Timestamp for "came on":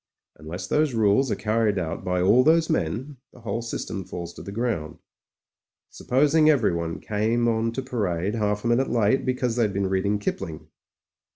6.99-7.71